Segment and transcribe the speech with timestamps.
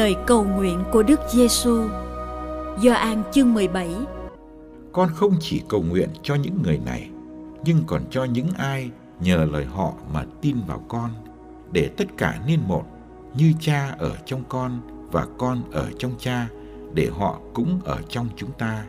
[0.00, 1.88] Lời cầu nguyện của Đức Giêsu.
[2.82, 3.94] Gioan chương 17.
[4.92, 7.10] Con không chỉ cầu nguyện cho những người này,
[7.64, 11.10] nhưng còn cho những ai nhờ lời họ mà tin vào con,
[11.72, 12.84] để tất cả nên một,
[13.34, 14.80] như cha ở trong con
[15.12, 16.48] và con ở trong cha,
[16.94, 18.84] để họ cũng ở trong chúng ta.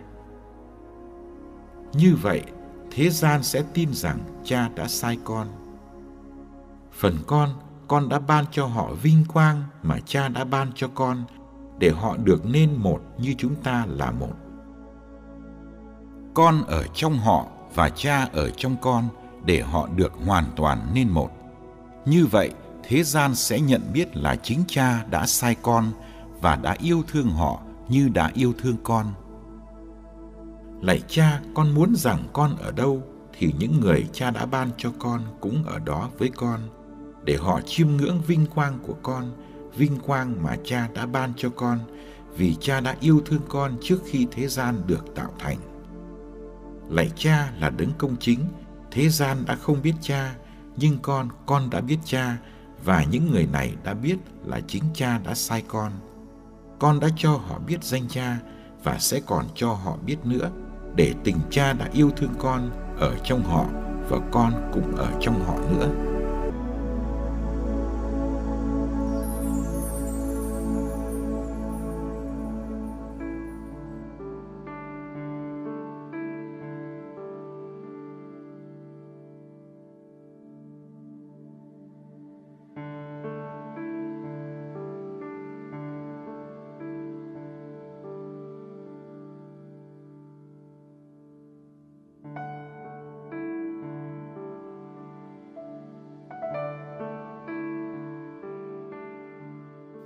[1.94, 2.42] Như vậy,
[2.92, 5.48] thế gian sẽ tin rằng cha đã sai con.
[6.92, 7.50] Phần con
[7.92, 11.24] con đã ban cho họ vinh quang mà cha đã ban cho con,
[11.80, 14.34] để họ được nên một như chúng ta là một.
[16.34, 19.08] Con ở trong họ và cha ở trong con,
[19.46, 21.30] để họ được hoàn toàn nên một.
[22.06, 22.52] Như vậy,
[22.84, 25.92] thế gian sẽ nhận biết là chính cha đã sai con
[26.42, 29.06] và đã yêu thương họ như đã yêu thương con.
[30.82, 33.04] Lạy cha, con muốn rằng con ở đâu
[33.38, 36.60] thì những người cha đã ban cho con cũng ở đó với con
[37.24, 39.32] để họ chiêm ngưỡng vinh quang của con,
[39.78, 41.80] vinh quang mà cha đã ban cho con,
[42.38, 45.58] vì cha đã yêu thương con trước khi thế gian được tạo thành.
[46.90, 48.40] Lạy cha là đấng công chính,
[48.92, 50.36] thế gian đã không biết cha,
[50.78, 52.38] nhưng con, con đã biết cha,
[52.84, 55.92] và những người này đã biết là chính cha đã sai con.
[56.80, 58.38] Con đã cho họ biết danh cha
[58.84, 60.52] và sẽ còn cho họ biết nữa,
[60.96, 63.66] để tình cha đã yêu thương con ở trong họ
[64.10, 66.11] và con cũng ở trong họ nữa.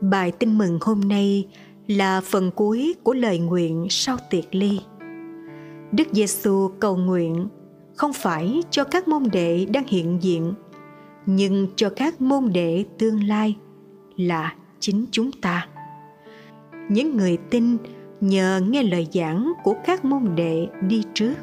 [0.09, 1.47] Bài tin mừng hôm nay
[1.87, 4.79] là phần cuối của lời nguyện sau tiệc ly.
[5.91, 7.47] Đức Giêsu cầu nguyện
[7.95, 10.53] không phải cho các môn đệ đang hiện diện,
[11.25, 13.55] nhưng cho các môn đệ tương lai
[14.15, 15.67] là chính chúng ta.
[16.89, 17.77] Những người tin
[18.21, 21.33] nhờ nghe lời giảng của các môn đệ đi trước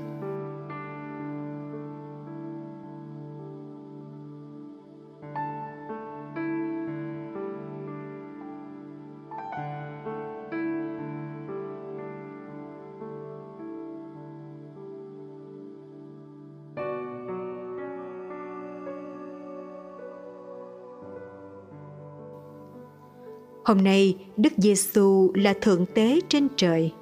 [23.65, 26.93] Hôm nay, Đức Giêsu là thượng tế trên trời,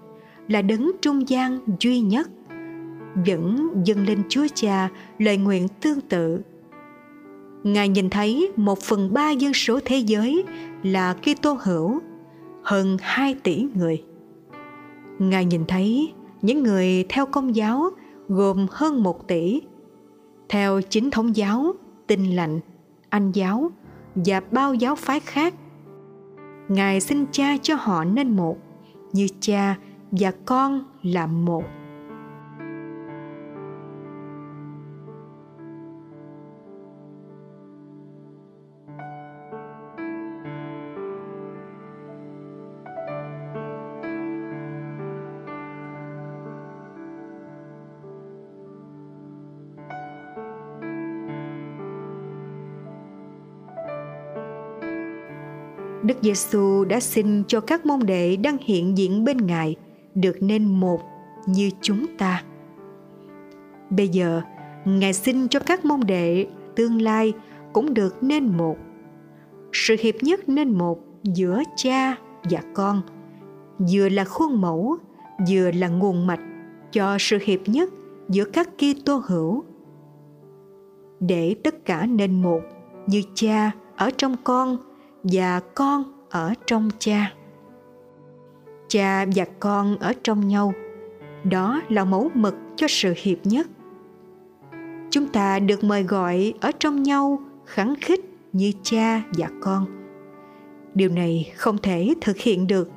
[0.49, 2.31] là đấng trung gian duy nhất,
[3.27, 6.41] vẫn dâng lên Chúa Cha lời nguyện tương tự.
[7.63, 10.45] Ngài nhìn thấy một phần ba dân số thế giới
[10.83, 12.01] là Kitô hữu,
[12.63, 14.03] hơn 2 tỷ người.
[15.19, 17.91] Ngài nhìn thấy những người theo công giáo
[18.29, 19.61] gồm hơn một tỷ,
[20.49, 21.75] theo chính thống giáo,
[22.07, 22.61] tinh lành,
[23.09, 23.71] anh giáo
[24.15, 25.55] và bao giáo phái khác
[26.71, 28.57] ngài xin cha cho họ nên một
[29.13, 29.77] như cha
[30.11, 31.65] và con là một.
[56.03, 59.77] Đức Giêsu đã xin cho các môn đệ đang hiện diện bên Ngài
[60.15, 61.01] được nên một
[61.47, 62.43] như chúng ta.
[63.91, 64.43] Bây giờ,
[64.85, 67.33] Ngài xin cho các môn đệ tương lai
[67.73, 68.77] cũng được nên một.
[69.73, 72.17] Sự hiệp nhất nên một giữa cha
[72.51, 73.03] và con,
[73.93, 74.97] vừa là khuôn mẫu,
[75.49, 76.41] vừa là nguồn mạch
[76.93, 77.91] cho sự hiệp nhất
[78.29, 79.65] giữa các Kitô hữu.
[81.21, 82.61] Để tất cả nên một
[83.07, 84.77] như cha ở trong con
[85.23, 87.33] và con ở trong cha.
[88.89, 90.73] Cha và con ở trong nhau,
[91.45, 93.67] đó là mẫu mực cho sự hiệp nhất.
[95.11, 98.21] Chúng ta được mời gọi ở trong nhau khắng khích
[98.53, 99.87] như cha và con.
[100.95, 102.91] Điều này không thể thực hiện được.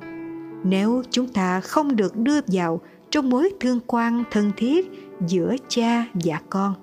[0.64, 2.80] Nếu chúng ta không được đưa vào
[3.10, 4.90] trong mối thương quan thân thiết
[5.26, 6.74] giữa cha và con,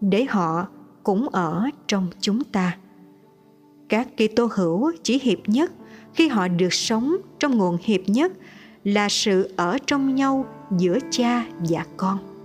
[0.00, 0.66] để họ
[1.02, 2.76] cũng ở trong chúng ta
[3.88, 5.72] các Kitô hữu chỉ hiệp nhất,
[6.14, 8.32] khi họ được sống trong nguồn hiệp nhất
[8.84, 10.46] là sự ở trong nhau
[10.78, 12.35] giữa cha và con.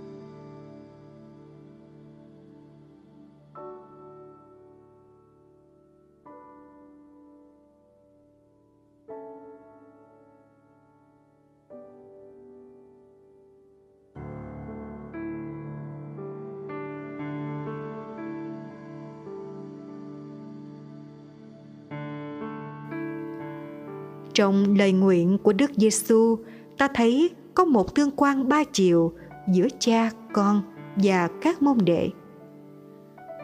[24.42, 26.38] Trong lời nguyện của Đức Giêsu,
[26.78, 29.12] ta thấy có một tương quan ba chiều
[29.52, 30.62] giữa cha, con
[30.96, 32.10] và các môn đệ.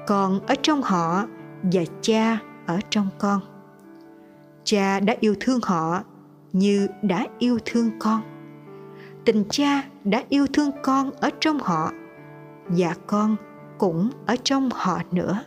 [0.06, 1.26] Con ở trong họ
[1.62, 3.40] và cha ở trong con.
[4.64, 6.02] Cha đã yêu thương họ
[6.52, 8.20] như đã yêu thương con.
[9.24, 11.92] Tình cha đã yêu thương con ở trong họ
[12.66, 13.36] và con
[13.78, 15.42] cũng ở trong họ nữa.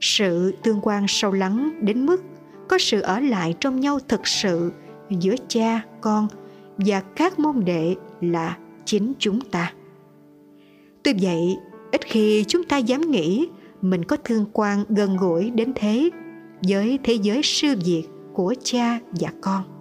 [0.00, 2.22] Sự tương quan sâu lắng đến mức
[2.68, 4.72] có sự ở lại trong nhau thực sự
[5.10, 6.28] giữa cha, con
[6.78, 9.72] và các môn đệ là chính chúng ta.
[11.02, 11.56] Tuy vậy,
[11.92, 13.48] ít khi chúng ta dám nghĩ
[13.82, 16.10] mình có thương quan gần gũi đến thế,
[16.68, 19.75] với thế giới siêu việt của cha và con.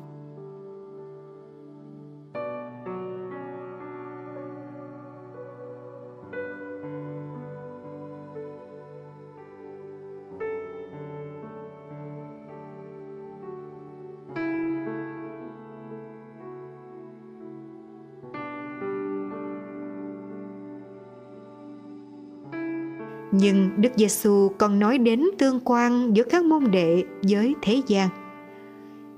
[23.45, 28.09] Nhưng Đức Giêsu còn nói đến tương quan giữa các môn đệ với thế gian.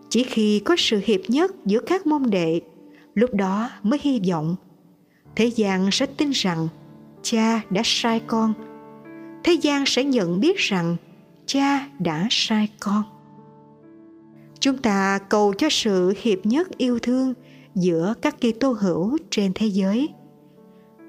[0.10, 2.62] Chỉ khi có sự hiệp nhất giữa các môn đệ,
[3.14, 4.56] lúc đó mới hy vọng
[5.36, 6.68] thế gian sẽ tin rằng
[7.22, 8.54] cha đã sai con.
[9.44, 10.96] Thế gian sẽ nhận biết rằng
[11.46, 13.04] cha đã sai con.
[14.60, 17.34] Chúng ta cầu cho sự hiệp nhất yêu thương
[17.76, 20.10] giữa các Kitô hữu trên thế giới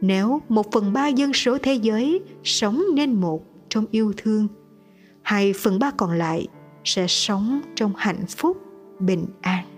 [0.00, 4.49] nếu một phần ba dân số thế giới sống nên một trong yêu thương,
[5.23, 6.47] hai phần ba còn lại
[6.85, 8.57] sẽ sống trong hạnh phúc,
[9.00, 9.78] bình an.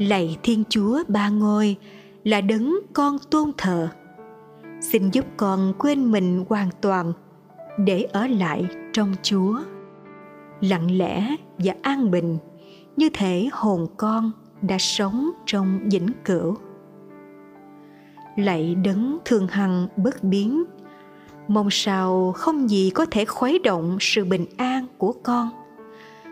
[0.00, 1.76] Lạy thiên chúa ba ngôi,
[2.24, 3.88] là đấng con tôn thờ.
[4.80, 7.12] Xin giúp con quên mình hoàn toàn,
[7.78, 9.60] để ở lại trong chúa.
[10.60, 12.38] Lặng lẽ và an bình,
[12.96, 14.30] như thể hồn con
[14.62, 16.56] đã sống trong vĩnh cửu.
[18.36, 20.64] Lạy đấng thường hằng bất biến,
[21.48, 25.50] mong sao không gì có thể khuấy động sự bình an của con,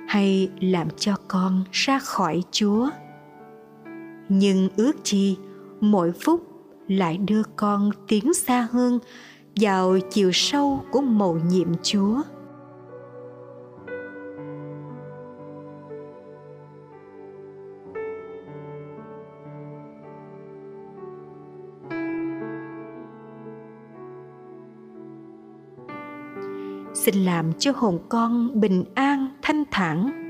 [0.06, 2.90] hay làm cho con ra khỏi chúa
[4.28, 5.36] nhưng ước chi,
[5.80, 6.42] mỗi phút
[6.88, 8.98] lại đưa con tiến xa hơn
[9.56, 12.22] vào chiều sâu của mầu nhiệm chúa.
[26.94, 30.24] Xin làm cho hồn con bình an, thanh thản.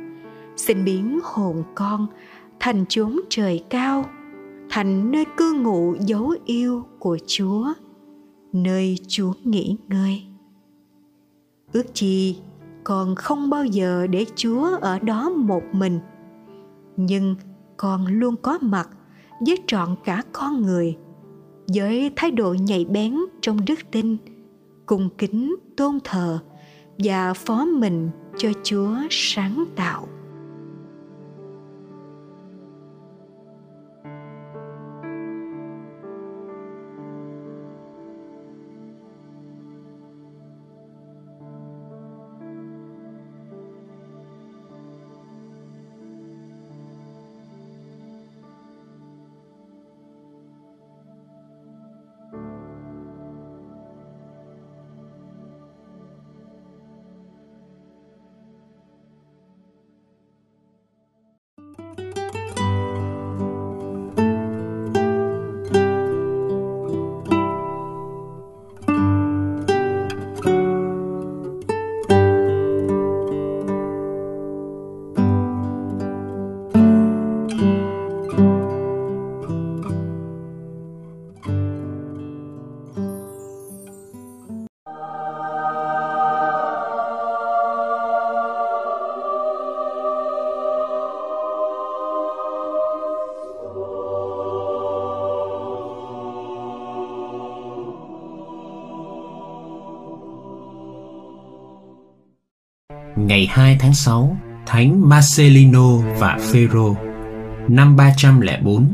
[0.56, 2.06] Xin biến hồn con
[2.60, 4.04] thành chốn trời cao,
[4.70, 7.72] thành nơi cư ngụ dấu yêu của chúa,
[8.52, 10.22] nơi chúa nghỉ ngơi.
[11.72, 12.36] Ước chi
[12.84, 16.00] con không bao giờ để chúa ở đó một mình,
[16.96, 17.36] nhưng
[17.76, 18.88] con luôn có mặt
[19.46, 20.96] với trọn cả con người,
[21.74, 24.16] với thái độ nhạy bén trong đức tin,
[24.86, 26.38] cung kính tôn thờ
[26.98, 30.08] và phó mình cho chúa sáng tạo.
[103.26, 106.96] Ngày 2 tháng 6, Thánh Marcelino và Phêrô,
[107.68, 108.86] năm 304.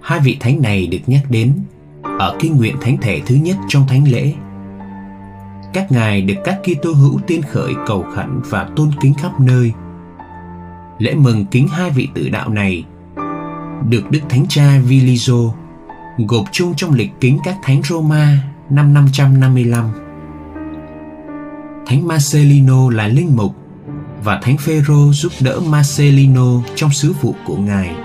[0.00, 1.54] Hai vị thánh này được nhắc đến
[2.18, 4.32] ở kinh nguyện thánh thể thứ nhất trong thánh lễ.
[5.74, 9.72] Các ngài được các Kitô hữu tiên khởi cầu khẩn và tôn kính khắp nơi.
[10.98, 12.84] Lễ mừng kính hai vị tử đạo này
[13.88, 15.50] được Đức Thánh Cha Vilizo
[16.18, 18.38] gộp chung trong lịch kính các thánh Roma
[18.70, 20.07] năm 555
[21.88, 23.54] Thánh Marcelino là linh mục
[24.24, 27.96] và Thánh Phêrô giúp đỡ Marcelino trong sứ vụ của ngài.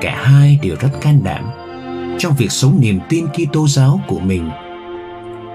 [0.00, 1.44] Cả hai đều rất can đảm
[2.18, 4.50] trong việc sống niềm tin Kitô giáo của mình.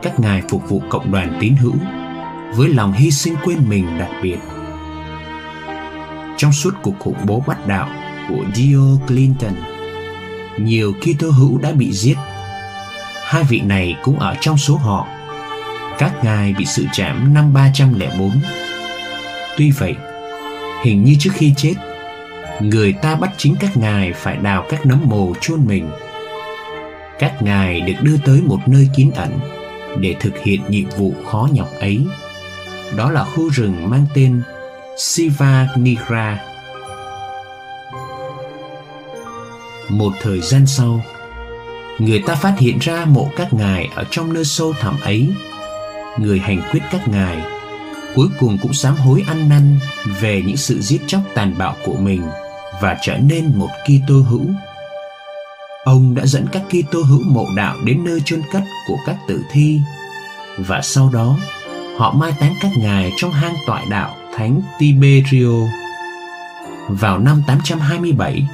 [0.01, 1.75] Các ngài phục vụ cộng đoàn tín hữu
[2.55, 4.37] với lòng hy sinh quên mình đặc biệt.
[6.37, 7.89] Trong suốt cuộc khủng bố bắt đạo
[8.29, 9.53] của Dio Clinton,
[10.57, 12.17] nhiều Kitô hữu đã bị giết.
[13.23, 15.07] Hai vị này cũng ở trong số họ
[15.97, 18.31] các ngài bị sự chạm năm 304.
[19.57, 19.95] Tuy vậy,
[20.83, 21.73] hình như trước khi chết,
[22.59, 25.89] người ta bắt chính các ngài phải đào các nấm mồ chôn mình.
[27.19, 29.39] Các ngài được đưa tới một nơi kín ẩn
[29.97, 32.05] để thực hiện nhiệm vụ khó nhọc ấy.
[32.97, 34.41] Đó là khu rừng mang tên
[34.97, 36.39] Siva Nigra.
[39.89, 41.01] Một thời gian sau,
[41.99, 45.29] người ta phát hiện ra mộ các ngài ở trong nơi sâu thẳm ấy
[46.17, 47.37] người hành quyết các ngài
[48.15, 49.79] cuối cùng cũng sám hối ăn năn
[50.21, 52.21] về những sự giết chóc tàn bạo của mình
[52.81, 54.45] và trở nên một Kitô hữu.
[55.83, 59.41] Ông đã dẫn các Kitô hữu mộ đạo đến nơi chôn cất của các tử
[59.51, 59.79] thi
[60.57, 61.37] và sau đó
[61.97, 65.67] họ mai táng các ngài trong hang tọa đạo Thánh Tiberio.
[66.89, 68.47] Vào năm 827,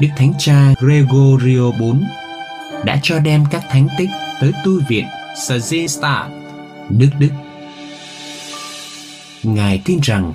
[0.00, 1.96] Đức Thánh Cha Gregorio IV
[2.84, 4.10] đã cho đem các thánh tích
[4.40, 5.04] tới tu viện
[5.48, 6.45] Sazista
[6.90, 7.30] nước Đức.
[9.42, 10.34] Ngài tin rằng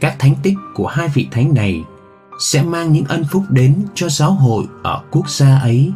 [0.00, 1.84] các thánh tích của hai vị thánh này
[2.38, 5.92] sẽ mang những ân phúc đến cho giáo hội ở quốc gia ấy.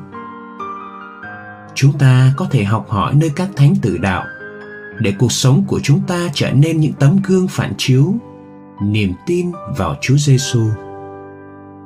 [1.74, 4.24] Chúng ta có thể học hỏi nơi các thánh tử đạo
[4.98, 8.14] để cuộc sống của chúng ta trở nên những tấm gương phản chiếu,
[8.82, 10.68] niềm tin vào Chúa Giêsu.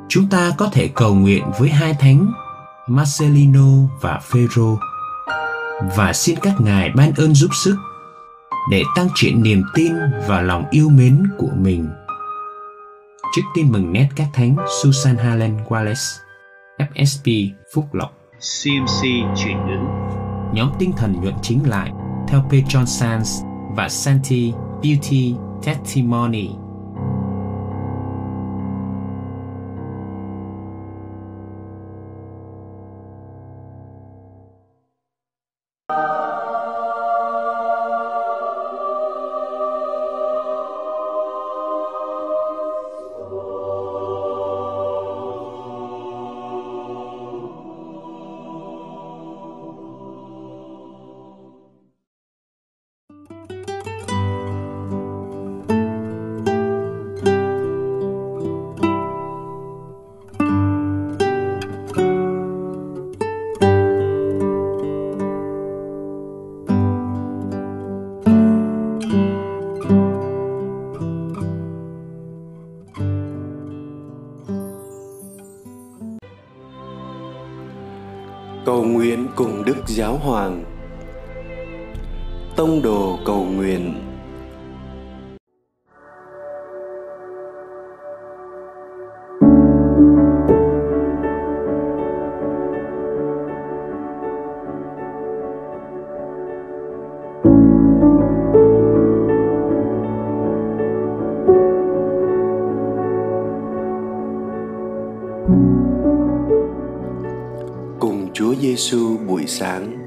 [0.08, 2.32] Chúng ta có thể cầu nguyện với hai thánh,
[2.88, 3.68] Marcelino
[4.00, 4.78] và Phêrô
[5.96, 7.76] và xin các ngài ban ơn giúp sức
[8.70, 9.92] để tăng triển niềm tin
[10.28, 11.88] và lòng yêu mến của mình.
[13.36, 16.18] Trước tin mừng nét các thánh Susan Helen Wallace,
[16.78, 19.02] FSP Phúc Lộc, CMC
[19.36, 19.78] chuyển ngữ,
[20.54, 21.92] nhóm tinh thần nhuận chính lại
[22.28, 23.42] theo Petron Sands
[23.76, 25.34] và Santi Beauty
[25.64, 26.48] Testimony
[79.98, 80.64] Giáo Hoàng.
[82.56, 83.94] Tông đồ cầu nguyện
[108.68, 109.97] Giêsu buổi sáng.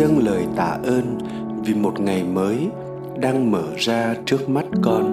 [0.00, 1.18] Dâng lời tạ ơn
[1.64, 2.68] vì một ngày mới
[3.18, 5.09] đang mở ra trước mắt con.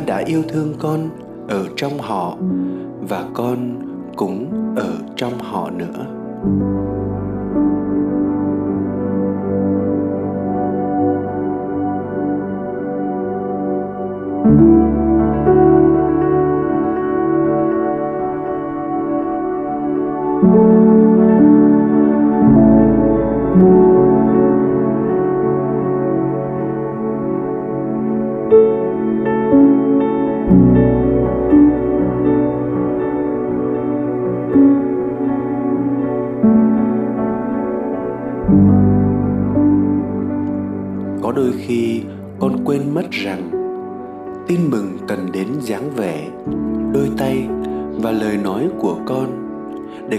[0.00, 1.10] Cha đã yêu thương con
[1.48, 2.36] ở trong họ
[3.08, 3.78] và con
[4.16, 6.06] cũng ở trong họ nữa.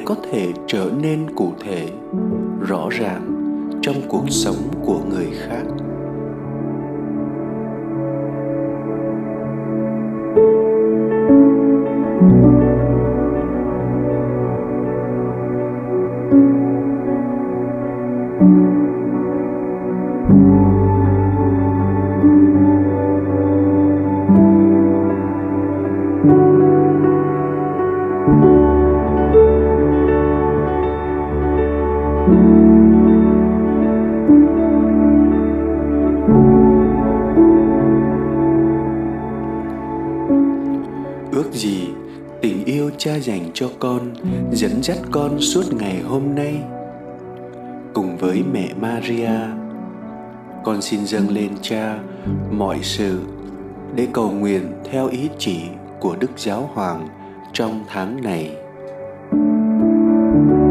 [0.01, 1.89] Để có thể trở nên cụ thể,
[2.67, 3.21] rõ ràng
[3.81, 5.63] trong cuộc sống của người khác.
[16.31, 16.60] ước
[43.61, 44.13] cho con,
[44.51, 46.61] dẫn dắt con suốt ngày hôm nay.
[47.93, 49.31] Cùng với mẹ maria,
[50.63, 51.99] con xin dâng lên cha
[52.51, 53.19] mọi sự
[53.95, 55.61] để cầu nguyện theo ý chỉ
[55.99, 57.07] của đức giáo hoàng
[57.53, 58.51] trong tháng này.
[59.31, 60.70] lạy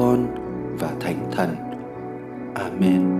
[0.00, 0.26] con
[0.78, 1.56] và thánh thần.
[2.54, 3.19] Amen.